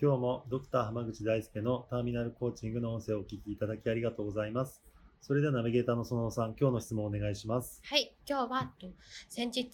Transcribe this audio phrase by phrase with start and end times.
[0.00, 4.80] 今日もドクター濱口大輔のターミナルコーチングの音声をお聞きいただきありがとうございます。
[5.20, 7.80] それではナビゲーターの園野さん、今日の質問をお願いします。
[7.84, 8.86] はい今日はと
[9.28, 9.66] 先日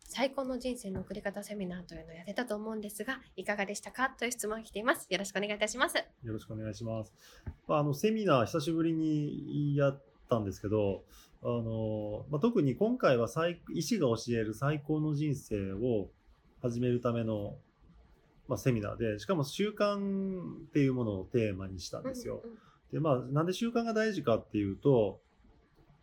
[0.00, 7.12] 最高の人生の送り方セミナーというのをやってたと思うんですがいかがでしたかという質問が来ていますよろしくお願いいたしますよろしくお願いします。
[7.68, 11.04] まあ、あのセミナー久しぶりにやったんですけど、
[11.40, 16.08] あのまあ、特に今回は最医師が教える最高の人生を
[16.62, 17.56] 始めるための、
[18.52, 22.42] まあ、セミナーで、しかも習慣っていうものをテーマにしたんですよ。
[22.44, 22.58] うんうん
[22.92, 25.20] で、まあ、なんで習慣が大事かっていうと、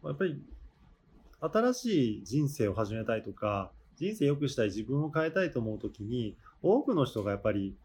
[0.02, 0.42] まあやっぱり、
[1.40, 7.76] 新しい人生を始めたいとか、人生良くしたい、自分を変えたいと思うときに、多くの人がやっぱり、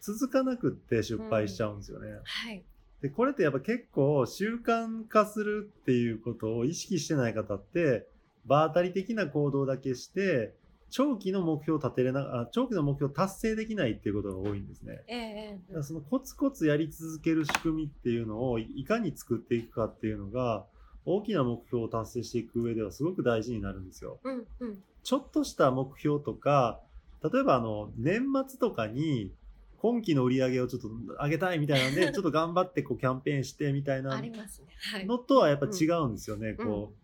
[0.00, 2.12] 続かなくって失敗しちゃうんですよね。
[2.22, 2.62] はい
[3.02, 8.06] で、これってやっぱ結構習慣化するっていうことを意識してない方って、
[8.44, 10.54] 場当たり的な行動だけして、
[10.90, 15.02] 長期の目標を立てれな、あ長期の目標を達成できないっていうことが多いんですね。
[15.06, 20.66] ええそのコツコツやり続ける仕組みっていうのをいいかに作っていくかっていうのが
[21.04, 24.20] 大きな目標を達成していく上ではすごく大事になるんですよ。
[24.24, 26.80] うんうんちょっとした目標とか
[27.22, 29.32] 例えばあの年末とかに
[29.78, 30.88] 今期の売り上げをちょっと
[31.22, 36.50] 上げたいみたいなんで ちょっと頑張ってこうキャンペーンしてみたいなありますねはいのとはやっぱ違うんですよね。
[36.58, 37.00] うんこう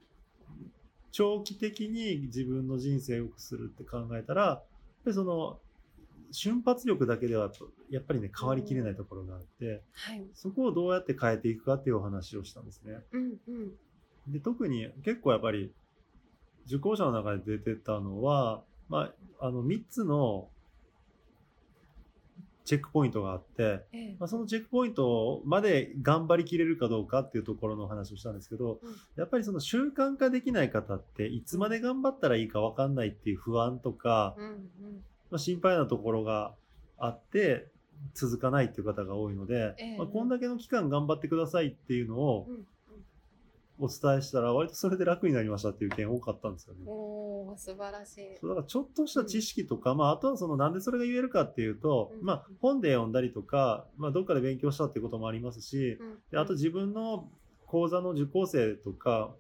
[1.17, 4.63] 長期的に自分の人生を良くするって考えたらやっ
[5.03, 5.59] ぱりその
[6.31, 7.51] 瞬発力だけでは
[7.89, 12.99] やっぱりね変わりきれないところがあって、はいそこをどうやって変えていくかっていうお話をしたんですね。
[13.13, 13.73] うんうん
[14.29, 15.73] で特に結構やっぱり
[16.67, 20.49] 受講者の中で出てたのは、まあ、あの3つの
[22.67, 24.17] チェックポイントがあって、ええ。
[24.19, 28.97] まあ、そのチェックポイントまで頑張りきれるかどうかっていうところのお話をしたんですけど、うん。
[29.17, 34.35] やっぱりその習慣化できない方っていつまで頑張ったらいいか分かんないっていう不安とか、
[35.31, 36.55] まあ、心配なところが
[36.99, 37.69] あって
[38.15, 39.97] 続かないっていう方が多いので、ええ。
[39.97, 42.67] まあ、こんだけの期間頑張ってくださいっていうのをうん
[43.79, 46.81] お伝えしたら割とそれで楽になりましたっていう件多かったんですよね。
[46.87, 48.37] おー素晴らしい。
[48.41, 52.25] そうだからちょっとした知識とか、まあ、あとはそのなんでそれが言えるかっていうと、うん。
[52.25, 56.19] まあ、本で読んだりとか、まあ、どっかで勉強したっていうこともありますし、うん。
[56.31, 57.29] であと自分の
[57.67, 59.35] 講座の受講生とか、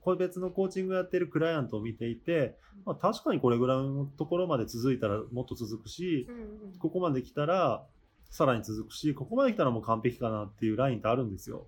[0.00, 2.56] 個別のコーチングやってるクライアントを見ていて、
[2.86, 6.78] まあ、確かにこれぐらいのところまで続いたらもっと続くし、うんうん。
[6.78, 7.84] ここまで来たら
[8.30, 11.66] さらに続くし、ここまで来たらもう完璧かなっていうラインってあるんですよ。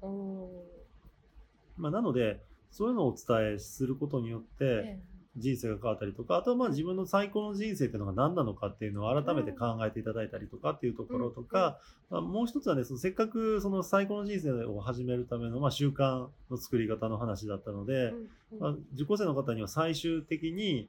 [1.80, 5.00] おまあ、なので、そういうのをお伝えすることによって、
[5.36, 11.78] 人生が変わったりとか、あとはまあ自分の最高の人生っていうのが何なのかっていうのを改めて考えていただいたりとかっていうところとか、
[12.10, 18.12] まあ、もう一つはね、そのせっかくその最高の人生を始めるためのまあ習慣の作り方の話だったので、
[18.58, 20.88] まあ、受講生の方には最終的に、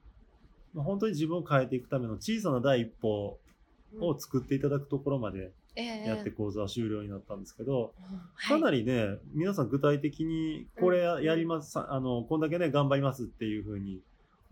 [0.73, 3.37] まあ、本当に自分を変えていくための小さな第一歩
[3.99, 7.93] を作っていただくところまでええやって講座は終了になったんですけど、
[8.43, 14.01] はいかなりね、皆さん具体的にこれややります、あの、こんだけね、頑張りますっていうふうに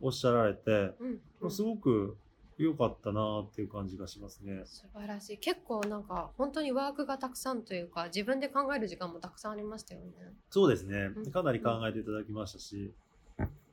[0.01, 0.93] おっしゃられて、
[1.41, 2.17] うすごく
[2.57, 4.61] 良かったなっていう感じがしますね。
[4.65, 5.37] 素晴らしい。
[5.37, 10.11] 結構なんか本当にワークがたくさんというか自分で考える時間もたくさんありましたよね。
[10.49, 11.09] そうですね。
[11.15, 11.31] うん。
[11.31, 12.93] かなり考えていただきましたし、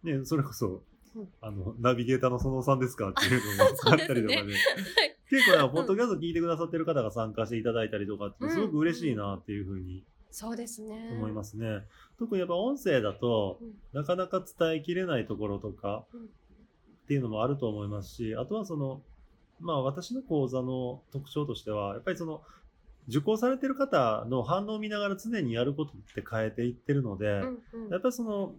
[0.02, 0.82] ね、それこそ
[1.16, 4.54] うん、あの、ナビゲーターの園さんですかっていうのも あったりとかね。
[5.30, 11.12] 結構ね、ポッドキャスト聞いてくださってる方が参加していただいたりとかって、すごく嬉しいなっていうふうにそうですね。
[11.12, 11.82] 思いますね。
[12.18, 19.00] 特にやっぱ音声だと、うんなかなか伝えきれないところとかうんっていうのもあると思いますし、あとはその、
[19.60, 22.42] まあ私の講座の特徴としては、やっぱりその、
[23.08, 28.54] 受講されてる方の反応を見ながら常にやることって変えていってるので、うんうんやっぱりその、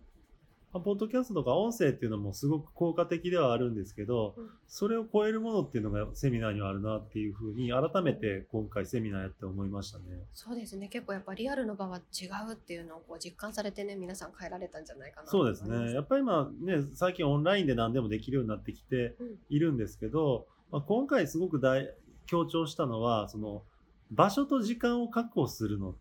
[0.74, 10.04] まあポッドキャストとか音声っていうのもすごく効果的ではあるんですけど、うんそれを超えるものっていうのがセミナーにはあるなっていうふうに改めて今回セミナーやって思いましたね。
[10.34, 15.94] そうですね結構やっぱリアルの場は違うっていうのをこう実感されてね皆さん変えられたんじゃないかなとそうですね。
[15.94, 21.94] やっぱり今ね、最近オンラインで何でもできるようになってきてうんいるんですけど、まあ、今回すごく大
[22.26, 23.64] 強調したのは、その
[24.12, 26.00] 場所と時間を確保するのって、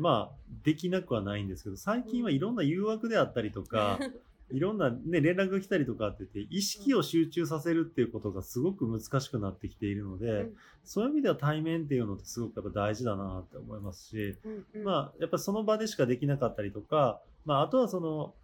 [0.00, 3.98] まあ、できなくはないんですけど、最近はいろんな誘惑であったりとか、
[4.52, 10.56] いろんな、ね、連絡が来たりとかって言って、意識を集中させるっていうことがすごく難しくなってきているので、うん。
[10.84, 14.84] そういう意味では対面っていうのってすごくやっぱ大事だなって思いますし、うんうん。
[14.84, 18.34] まあ、やっぱその場でしかできなかったりとか、まあ、あとはその、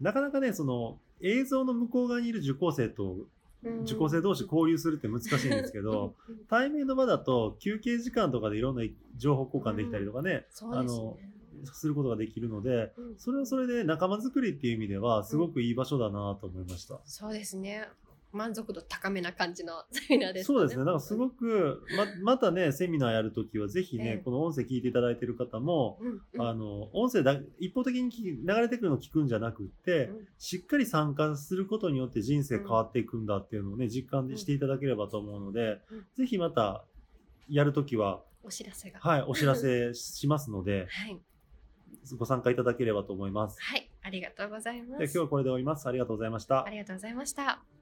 [0.00, 3.26] なかなかね、その、映像の向こう側にいる受講生とうん
[3.84, 6.14] 受講生同士交流するって難しいんですけど、
[6.48, 8.82] 対面の場だと休憩時間とかでいろんな
[9.16, 11.32] 情報交換できたりとかね、そうですあのね。
[11.72, 17.00] することができるので、うんそれはそれで仲間づくりっていう意味ではすごくいい場所だなと思いました。
[17.04, 17.88] そうですね。
[18.32, 20.84] 満足度高めな感じのセミナーですそうですね。
[20.84, 21.82] だからすく、ごく、
[22.22, 36.84] ま、またね、セミナーやるときはぜひね、ええこの音声聞いていただいている方も、うんうんあの、音声だ、一方的に流れてくるのを聞くんじゃなくって、うんしっかり参加することによって人生変わっていくんだっていうのをね、実感していただければと思うので、うんぜひまた
[37.48, 38.98] やるときは、お知らせが。
[39.00, 41.20] はい、お知らせ しますので、はい。
[42.16, 43.60] ご参加いただければと思います。
[43.60, 43.88] はい。
[44.02, 45.04] ありがとうございます。
[45.04, 45.86] 今日はこれで終わります。
[45.86, 46.70] ありがとうございましたあ。
[46.70, 47.81] りがとうございました。